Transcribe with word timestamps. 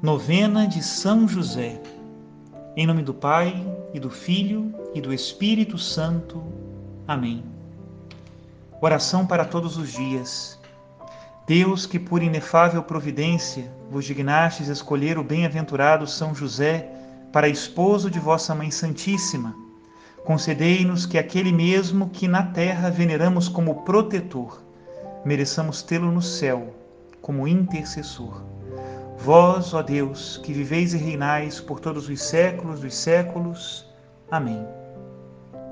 Novena 0.00 0.64
de 0.64 0.80
São 0.80 1.26
José. 1.26 1.82
Em 2.76 2.86
nome 2.86 3.02
do 3.02 3.12
Pai, 3.12 3.66
e 3.92 3.98
do 3.98 4.08
Filho, 4.08 4.72
e 4.94 5.00
do 5.00 5.12
Espírito 5.12 5.76
Santo. 5.76 6.40
Amém. 7.04 7.42
Oração 8.80 9.26
para 9.26 9.44
todos 9.44 9.76
os 9.76 9.90
dias. 9.92 10.56
Deus, 11.48 11.84
que 11.84 11.98
por 11.98 12.22
inefável 12.22 12.80
providência 12.80 13.72
vos 13.90 14.04
dignastes 14.04 14.68
escolher 14.68 15.18
o 15.18 15.24
bem-aventurado 15.24 16.06
São 16.06 16.32
José 16.32 16.88
para 17.32 17.48
esposo 17.48 18.08
de 18.08 18.20
vossa 18.20 18.54
Mãe 18.54 18.70
Santíssima, 18.70 19.52
concedei-nos 20.24 21.06
que 21.06 21.18
aquele 21.18 21.50
mesmo 21.50 22.08
que 22.08 22.28
na 22.28 22.44
terra 22.44 22.88
veneramos 22.88 23.48
como 23.48 23.82
protetor, 23.82 24.62
mereçamos 25.24 25.82
tê-lo 25.82 26.12
no 26.12 26.22
céu 26.22 26.72
como 27.20 27.48
intercessor 27.48 28.57
Vós, 29.18 29.74
ó 29.74 29.82
Deus, 29.82 30.38
que 30.38 30.52
viveis 30.52 30.94
e 30.94 30.96
reinais 30.96 31.60
por 31.60 31.80
todos 31.80 32.08
os 32.08 32.22
séculos 32.22 32.80
dos 32.80 32.94
séculos. 32.94 33.84
Amém. 34.30 34.64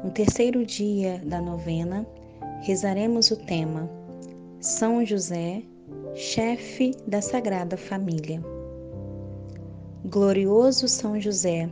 No 0.03 0.11
terceiro 0.11 0.67
dia 0.67 1.21
da 1.25 1.41
novena, 1.41 2.05
rezaremos 2.63 3.31
o 3.31 3.37
tema 3.37 3.89
São 4.61 5.07
José, 5.07 5.63
chefe 6.15 6.93
da 7.07 7.23
Sagrada 7.23 7.77
Família. 7.77 8.43
Glorioso 10.05 10.89
São 10.89 11.21
José, 11.21 11.71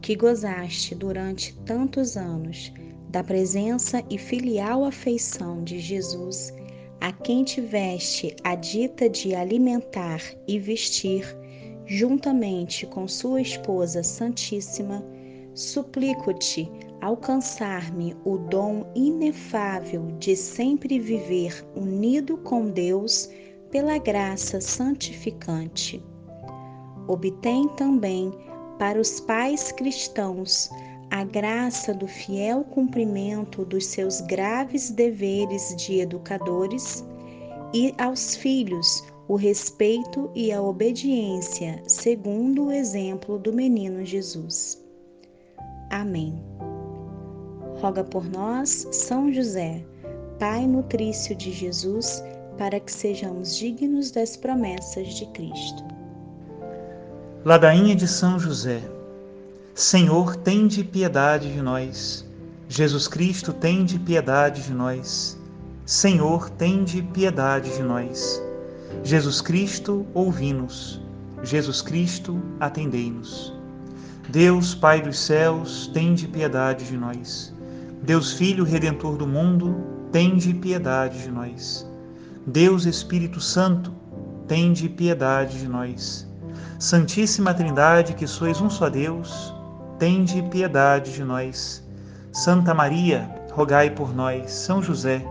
que 0.00 0.16
gozaste 0.16 0.94
durante 0.94 1.54
tantos 1.66 2.16
anos 2.16 2.72
da 3.10 3.22
presença 3.22 4.02
e 4.08 4.16
filial 4.16 4.82
afeição 4.84 5.62
de 5.62 5.78
Jesus 5.78 6.54
a 7.02 7.10
quem 7.10 7.42
tiveste 7.42 8.36
a 8.44 8.54
dita 8.54 9.10
de 9.10 9.34
alimentar 9.34 10.22
e 10.46 10.56
vestir, 10.56 11.26
juntamente 11.84 12.86
com 12.86 13.08
sua 13.08 13.40
esposa 13.40 14.04
Santíssima, 14.04 15.04
suplico-te 15.52 16.70
alcançar-me 17.00 18.16
o 18.24 18.38
dom 18.38 18.86
inefável 18.94 20.12
de 20.20 20.36
sempre 20.36 21.00
viver 21.00 21.66
unido 21.74 22.36
com 22.38 22.70
Deus 22.70 23.28
pela 23.72 23.98
graça 23.98 24.60
santificante. 24.60 26.00
Obtém 27.08 27.66
também 27.70 28.32
para 28.78 29.00
os 29.00 29.18
pais 29.18 29.72
cristãos 29.72 30.70
a 31.12 31.24
graça 31.24 31.92
do 31.92 32.08
fiel 32.08 32.64
cumprimento 32.64 33.66
dos 33.66 33.84
seus 33.84 34.22
graves 34.22 34.88
deveres 34.88 35.76
de 35.76 36.00
educadores 36.00 37.04
e 37.74 37.94
aos 37.98 38.34
filhos 38.34 39.04
o 39.28 39.36
respeito 39.36 40.30
e 40.34 40.50
a 40.50 40.62
obediência, 40.62 41.82
segundo 41.86 42.68
o 42.68 42.72
exemplo 42.72 43.38
do 43.38 43.52
menino 43.52 44.06
Jesus. 44.06 44.82
Amém. 45.90 46.42
Roga 47.78 48.02
por 48.02 48.24
nós, 48.24 48.88
São 48.90 49.30
José, 49.30 49.84
Pai 50.38 50.66
nutrício 50.66 51.36
de 51.36 51.52
Jesus, 51.52 52.24
para 52.56 52.80
que 52.80 52.90
sejamos 52.90 53.54
dignos 53.54 54.10
das 54.10 54.34
promessas 54.34 55.12
de 55.12 55.26
Cristo. 55.26 55.84
Ladainha 57.44 57.94
de 57.94 58.08
São 58.08 58.38
José 58.38 58.80
Senhor, 59.74 60.36
tende 60.36 60.84
piedade 60.84 61.50
de 61.50 61.62
nós. 61.62 62.26
Jesus 62.68 63.08
Cristo, 63.08 63.54
tende 63.54 63.98
piedade 63.98 64.64
de 64.64 64.74
nós. 64.74 65.38
Senhor, 65.86 66.50
tende 66.50 67.00
piedade 67.00 67.74
de 67.74 67.82
nós. 67.82 68.42
Jesus 69.02 69.40
Cristo, 69.40 70.06
ouvi-nos. 70.12 71.00
Jesus 71.42 71.80
Cristo, 71.80 72.38
atendei-nos. 72.60 73.50
Deus, 74.28 74.74
Pai 74.74 75.00
dos 75.00 75.18
céus, 75.18 75.90
tende 75.94 76.28
piedade 76.28 76.84
de 76.84 76.98
nós. 76.98 77.54
Deus 78.02 78.32
Filho 78.34 78.64
Redentor 78.64 79.16
do 79.16 79.26
mundo, 79.26 79.74
tende 80.12 80.52
piedade 80.52 81.22
de 81.22 81.30
nós. 81.30 81.86
Deus 82.46 82.84
Espírito 82.84 83.40
Santo, 83.40 83.90
tende 84.46 84.86
piedade 84.86 85.60
de 85.60 85.66
nós. 85.66 86.28
Santíssima 86.78 87.54
Trindade, 87.54 88.12
que 88.12 88.26
sois 88.26 88.60
um 88.60 88.68
só 88.68 88.90
Deus, 88.90 89.54
tende 90.02 90.42
piedade 90.42 91.12
de 91.12 91.22
nós. 91.22 91.80
Santa 92.32 92.74
Maria, 92.74 93.30
rogai 93.52 93.88
por 93.88 94.12
nós. 94.12 94.50
São 94.50 94.82
José, 94.82 95.24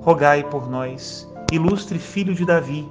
rogai 0.00 0.44
por 0.44 0.70
nós. 0.70 1.28
Ilustre 1.50 1.98
Filho 1.98 2.32
de 2.32 2.44
Davi, 2.44 2.88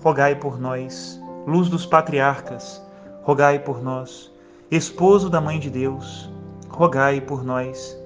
rogai 0.00 0.36
por 0.36 0.60
nós. 0.60 1.20
Luz 1.48 1.68
dos 1.68 1.84
patriarcas, 1.84 2.80
rogai 3.24 3.58
por 3.58 3.82
nós. 3.82 4.32
Esposo 4.70 5.28
da 5.28 5.40
Mãe 5.40 5.58
de 5.58 5.68
Deus, 5.68 6.30
rogai 6.68 7.20
por 7.20 7.42
nós. 7.42 7.98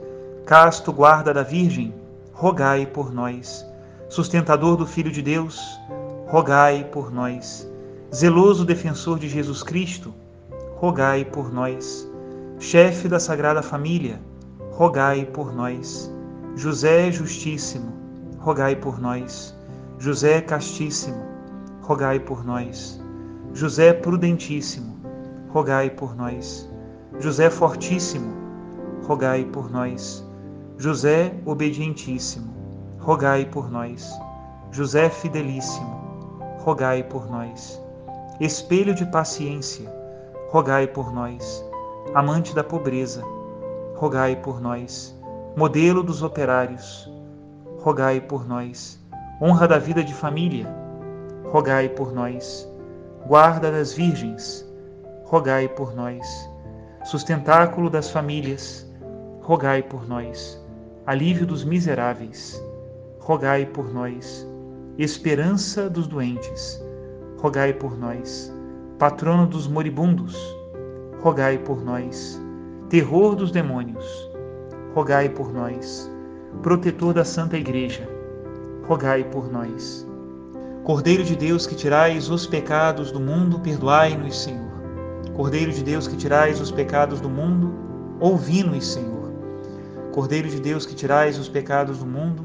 Casto 0.46 0.94
guarda 0.94 1.34
da 1.34 1.42
Virgem, 1.42 1.94
rogai 2.32 2.86
por 2.86 3.12
nós. 3.12 3.66
Sustentador 4.08 4.78
do 4.78 4.86
Filho 4.86 5.12
de 5.12 5.20
Deus, 5.20 5.60
rogai 6.26 6.84
por 6.84 7.12
nós. 7.12 7.70
Zeloso 8.14 8.64
defensor 8.64 9.18
de 9.18 9.28
Jesus 9.28 9.62
Cristo, 9.62 10.14
rogai 10.80 11.22
por 11.22 11.52
nós 11.52 12.10
chefe 12.62 13.08
da 13.08 13.18
Sagrada 13.18 13.60
Família, 13.60 14.20
rogai 14.70 15.24
por 15.26 15.52
nós. 15.52 16.08
José 16.54 17.10
Justíssimo, 17.10 17.92
rogai 18.38 18.76
por 18.76 19.00
nós. 19.00 19.52
José 19.98 20.40
Castíssimo, 20.40 21.24
rogai 21.82 22.20
por 22.20 22.44
nós. 22.44 23.02
José 23.52 23.92
Prudentíssimo, 23.92 24.96
rogai 25.48 25.90
por 25.90 26.14
nós. 26.14 26.70
José 27.18 27.50
Fortíssimo, 27.50 28.32
rogai 29.02 29.44
por 29.44 29.68
nós. 29.68 30.24
José 30.78 31.34
Obedientíssimo, 31.44 32.54
rogai 33.00 33.44
por 33.44 33.72
nós. 33.72 34.08
José 34.70 35.10
Fidelíssimo, 35.10 36.38
rogai 36.60 37.02
por 37.02 37.28
nós. 37.28 37.82
Espelho 38.38 38.94
de 38.94 39.04
paciência, 39.06 39.92
rogai 40.48 40.86
por 40.86 41.12
nós 41.12 41.71
amante 42.14 42.54
da 42.54 42.62
pobreza, 42.62 43.22
rogai 43.94 44.36
por 44.36 44.60
nós. 44.60 45.16
Modelo 45.56 46.02
dos 46.02 46.22
operários, 46.22 47.10
rogai 47.78 48.20
por 48.20 48.46
nós. 48.46 48.98
Honra 49.40 49.66
da 49.66 49.78
vida 49.78 50.04
de 50.04 50.14
família, 50.14 50.66
rogai 51.44 51.88
por 51.88 52.12
nós. 52.12 52.68
Guarda 53.26 53.70
das 53.70 53.92
virgens, 53.92 54.66
rogai 55.24 55.68
por 55.68 55.94
nós. 55.94 56.50
Sustentáculo 57.04 57.90
das 57.90 58.10
famílias, 58.10 58.86
rogai 59.40 59.82
por 59.82 60.08
nós. 60.08 60.60
Alívio 61.06 61.46
dos 61.46 61.64
miseráveis, 61.64 62.62
rogai 63.18 63.66
por 63.66 63.92
nós. 63.92 64.46
Esperança 64.98 65.88
dos 65.88 66.06
doentes, 66.06 66.82
rogai 67.38 67.72
por 67.72 67.98
nós. 67.98 68.52
Patrono 68.98 69.46
dos 69.46 69.66
moribundos, 69.66 70.36
rogai 71.22 71.56
por 71.56 71.84
nós. 71.84 72.40
Terror 72.88 73.36
dos 73.36 73.52
demônios, 73.52 74.04
rogai 74.92 75.28
por 75.28 75.52
nós. 75.52 76.10
Protetor 76.62 77.14
da 77.14 77.24
Santa 77.24 77.56
Igreja, 77.56 78.06
rogai 78.88 79.22
por 79.22 79.50
nós. 79.50 80.06
Cordeiro 80.82 81.22
de 81.22 81.36
Deus 81.36 81.64
que 81.64 81.76
tirais 81.76 82.28
os 82.28 82.44
pecados 82.44 83.12
do 83.12 83.20
mundo, 83.20 83.60
perdoai-nos, 83.60 84.42
Senhor. 84.42 84.68
Cordeiro 85.32 85.72
de 85.72 85.84
Deus 85.84 86.08
que 86.08 86.16
tirais 86.16 86.60
os 86.60 86.72
pecados 86.72 87.20
do 87.20 87.30
mundo, 87.30 87.72
ouvi-nos, 88.18 88.84
Senhor. 88.92 89.32
Cordeiro 90.10 90.48
de 90.48 90.60
Deus 90.60 90.84
que 90.84 90.94
tirais 90.96 91.38
os 91.38 91.48
pecados 91.48 91.98
do 91.98 92.06
mundo, 92.06 92.44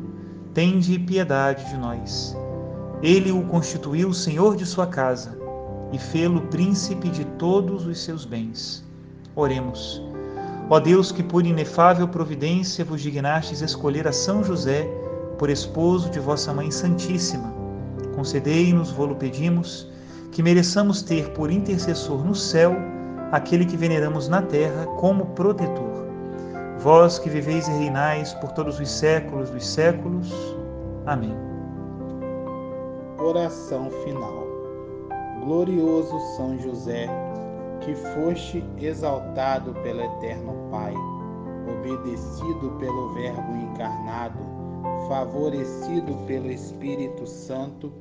tende 0.54 1.00
piedade 1.00 1.68
de 1.68 1.78
nós. 1.78 2.38
Ele 3.02 3.32
o 3.32 3.42
constituiu 3.42 4.14
Senhor 4.14 4.56
de 4.56 4.68
sua 4.68 4.86
casa 4.86 5.47
e 5.92 5.98
fê-lo 5.98 6.42
príncipe 6.48 7.10
de 7.10 7.26
todos 7.26 7.86
os 7.86 8.04
seus 8.04 8.26
bens. 8.26 8.84
Oremos. 9.36 10.02
Ó 10.70 10.80
Deus, 10.80 11.12
que 11.12 11.24
por 11.24 11.46
inefável 11.46 12.08
providência 12.08 12.84
vos 12.84 13.02
dignastes 13.02 13.62
escolher 13.62 14.08
a 14.08 14.12
São 14.12 14.44
José 14.44 14.90
por 15.38 15.50
esposo 15.50 16.10
de 16.10 16.20
vossa 16.20 16.54
Mãe 16.54 16.72
Santíssima, 16.72 17.54
concedei-nos, 18.16 18.92
vô-lo 18.92 19.16
pedimos, 19.16 19.88
que 20.32 20.44
mereçamos 20.44 21.02
ter 21.02 21.30
por 21.30 21.50
intercessor 21.52 22.24
no 22.26 22.36
céu 22.36 22.76
aquele 23.32 23.66
que 23.66 23.78
veneramos 23.78 24.28
na 24.28 24.42
terra 24.42 24.86
como 24.98 25.28
protetor. 25.28 26.06
Vós 26.80 27.18
que 27.18 27.30
viveis 27.30 27.68
e 27.68 27.72
reinais 27.72 28.34
por 28.36 28.52
todos 28.52 28.80
os 28.80 28.90
séculos 28.90 29.50
dos 29.50 29.66
séculos. 29.66 30.32
Amém. 31.06 31.36
Oração 33.20 33.90
final 34.04 34.47
glorioso 35.48 36.20
São 36.36 36.60
José, 36.60 37.08
que 37.80 37.96
foste 37.96 38.62
exaltado 38.82 39.74
pelo 39.76 40.02
Eterno 40.02 40.54
Pai, 40.70 40.94
obedecido 41.72 42.72
pelo 42.78 43.14
Verbo 43.14 43.56
encarnado, 43.56 44.38
favorecido 45.08 46.18
pelo 46.28 46.52
Espírito 46.52 47.26
Santo 47.26 47.94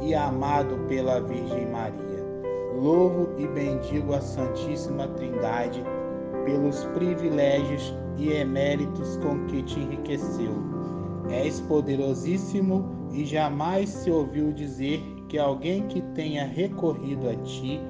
e 0.00 0.14
amado 0.14 0.78
pela 0.88 1.20
Virgem 1.20 1.70
Maria. 1.70 2.24
louvo 2.80 3.28
e 3.38 3.46
bendigo 3.48 4.14
a 4.14 4.20
Santíssima 4.20 5.06
Trindade 5.08 5.84
pelos 6.44 6.84
privilégios 6.86 7.94
e 8.16 8.32
eméritos 8.32 9.18
com 9.18 9.44
que 9.46 9.62
te 9.62 9.78
enriqueceu. 9.78 10.54
És 11.30 11.60
poderosíssimo 11.60 12.84
e 13.12 13.24
jamais 13.24 13.90
se 13.90 14.10
ouviu 14.10 14.52
dizer 14.52 15.13
que 15.34 15.38
alguém 15.40 15.88
que 15.88 16.00
tenha 16.14 16.46
recorrido 16.46 17.28
a 17.28 17.34
ti 17.34 17.80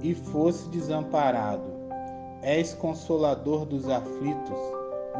e 0.00 0.14
fosse 0.14 0.66
desamparado. 0.70 1.70
És 2.40 2.72
consolador 2.72 3.66
dos 3.66 3.86
aflitos, 3.86 4.58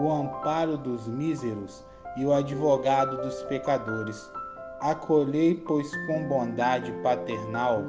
o 0.00 0.10
amparo 0.10 0.78
dos 0.78 1.06
míseros 1.06 1.84
e 2.16 2.24
o 2.24 2.32
advogado 2.32 3.20
dos 3.20 3.42
pecadores. 3.42 4.32
Acolhei, 4.80 5.54
pois, 5.66 5.94
com 6.06 6.26
bondade 6.26 6.90
paternal 7.02 7.82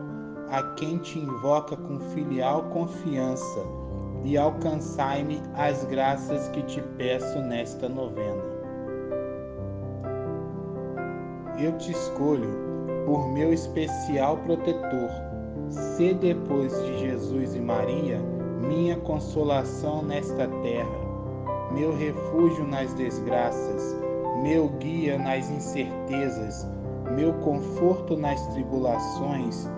a 0.49 0.61
quem 0.73 0.97
te 0.97 1.19
invoca 1.19 1.77
com 1.77 1.97
filial 2.13 2.63
confiança 2.63 3.61
e 4.25 4.37
alcançai-me 4.37 5.41
as 5.55 5.85
graças 5.85 6.49
que 6.49 6.61
te 6.63 6.81
peço 6.97 7.39
nesta 7.39 7.87
novena. 7.87 8.43
Eu 11.57 11.77
te 11.77 11.93
escolho 11.93 12.76
por 13.07 13.25
meu 13.29 13.53
especial 13.53 14.35
protetor. 14.39 15.09
Se 15.69 16.13
depois 16.13 16.73
de 16.83 16.99
Jesus 16.99 17.55
e 17.55 17.59
Maria, 17.61 18.19
minha 18.67 18.97
consolação 18.97 20.03
nesta 20.03 20.45
terra, 20.61 21.07
meu 21.71 21.95
refúgio 21.95 22.67
nas 22.67 22.93
desgraças, 22.95 23.95
meu 24.43 24.67
guia 24.79 25.17
nas 25.17 25.49
incertezas, 25.49 26.67
meu 27.15 27.33
conforto 27.35 28.17
nas 28.17 28.45
tribulações, 28.47 29.69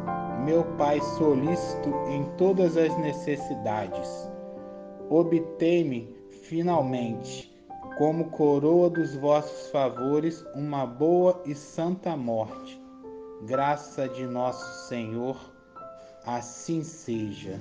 meu 0.43 0.63
Pai 0.75 0.99
solícito 0.99 1.89
em 2.09 2.23
todas 2.35 2.75
as 2.77 2.97
necessidades. 2.97 4.27
Obtei-me, 5.07 6.11
finalmente, 6.41 7.55
como 7.95 8.31
coroa 8.31 8.89
dos 8.89 9.15
vossos 9.17 9.69
favores, 9.69 10.43
uma 10.55 10.83
boa 10.83 11.43
e 11.45 11.53
santa 11.53 12.17
morte. 12.17 12.78
Graça 13.45 14.07
de 14.07 14.25
nosso 14.25 14.88
Senhor, 14.88 15.38
assim 16.25 16.83
seja. 16.83 17.59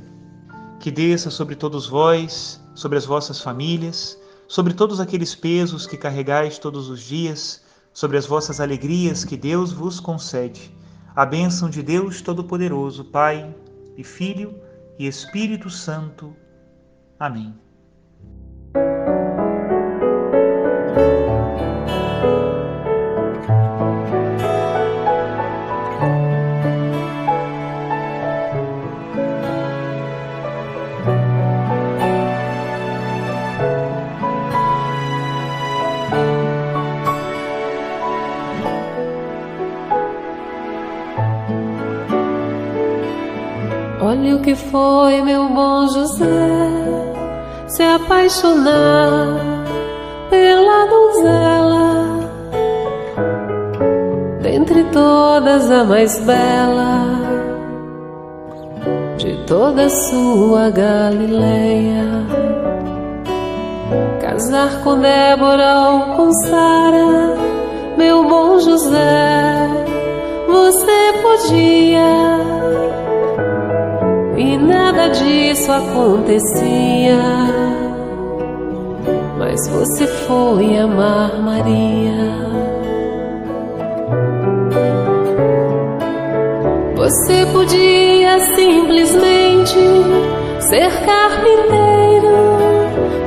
Que 0.81 0.91
desça 0.91 1.31
sobre 1.31 1.55
todos 1.55 1.89
vós, 1.89 2.61
sobre 2.75 2.99
as 2.99 3.05
vossas 3.07 3.41
famílias, 3.41 4.19
sobre 4.47 4.75
todos 4.75 5.01
aqueles 5.01 5.35
pesos 5.35 5.87
que 5.87 5.97
carregais 5.97 6.59
todos 6.59 6.89
os 6.89 7.01
dias, 7.01 7.63
sobre 7.93 8.17
as 8.17 8.27
vossas 8.27 8.61
alegrias 8.61 9.25
que 9.25 9.37
Deus 9.37 9.73
vos 9.73 10.01
concede 10.01 10.77
a 11.19 11.27
bênção 11.27 11.69
de 11.69 11.83
Deus 11.83 12.23
Todo-Poderoso, 12.23 13.05
Pai 13.07 13.53
e 13.97 14.05
Filho 14.05 14.55
e 15.01 15.09
Espírito 15.09 15.69
Santo. 15.69 16.33
Amém. 17.19 17.53
Foi 44.71 45.23
meu 45.23 45.49
bom 45.49 45.87
José 45.89 47.09
se 47.69 47.83
apaixonar 47.83 49.65
pela 50.31 50.87
donzela, 50.87 52.31
dentre 54.43 54.85
todas 54.85 55.71
a 55.71 55.85
mais 55.85 56.19
bela 56.21 57.05
de 59.19 59.37
toda 59.47 59.89
sua 59.91 60.71
Galileia. 60.71 62.07
Casar 64.21 64.83
com 64.83 64.99
Débora 64.99 65.91
ou 65.91 66.17
com 66.17 66.33
Sara, 66.33 67.37
meu 67.97 68.29
bom 68.29 68.59
José, 68.59 69.38
nada 75.09 75.11
disso 75.11 75.73
acontecia. 75.73 77.19
Mas 79.39 79.69
você 79.69 80.07
foi 80.07 80.79
amar 80.79 81.41
Maria. 81.41 82.49
Você 86.97 87.47
podia 87.53 88.39
simplesmente 88.55 89.79
ser 90.61 90.91
carpinteiro 91.05 92.29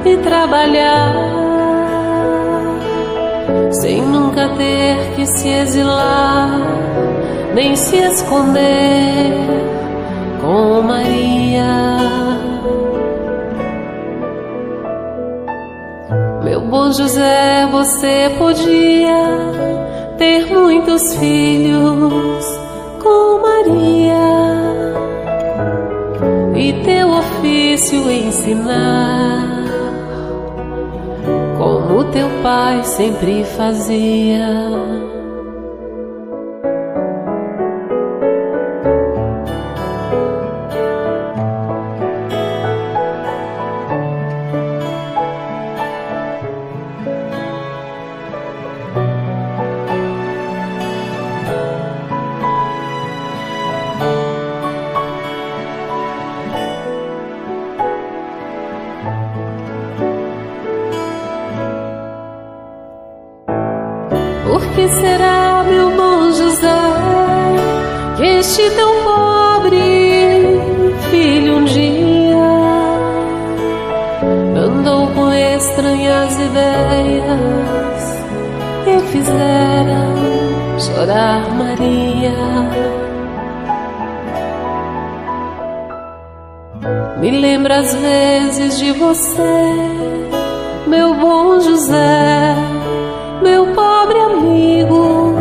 e 0.06 0.18
trabalhar 0.18 1.16
sem 3.72 4.01
nunca 4.01 4.50
ter 4.50 5.16
que 5.16 5.25
se 5.25 5.48
exilar 5.48 6.60
nem 7.56 7.75
se 7.75 7.98
esconder 7.98 9.81
com 10.51 10.81
Maria. 10.81 11.98
Meu 16.44 16.59
bom 16.59 16.92
José, 16.92 17.65
você 17.71 18.36
podia 18.38 19.30
ter 20.18 20.48
muitos 20.48 21.15
filhos 21.15 22.45
com 23.01 23.39
Maria 23.42 24.18
e 26.54 26.74
teu 26.83 27.12
ofício 27.12 28.12
ensinar, 28.12 29.63
como 31.57 32.04
teu 32.12 32.27
pai 32.44 32.83
sempre 32.83 33.45
fazia. 33.45 34.81
Às 87.81 87.95
vezes 87.95 88.78
de 88.78 88.92
você, 88.92 89.42
meu 90.85 91.16
bom 91.16 91.59
José, 91.59 92.56
meu 93.42 93.73
pobre 93.73 94.19
amigo, 94.19 95.33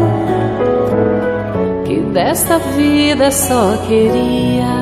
que 1.84 2.00
desta 2.14 2.58
vida 2.58 3.30
só 3.30 3.76
queria. 3.86 4.80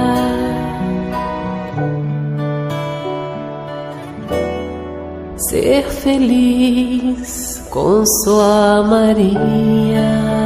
Ser 5.49 5.83
feliz 5.89 7.67
com 7.71 8.05
sua 8.07 8.85
Maria. 8.85 10.39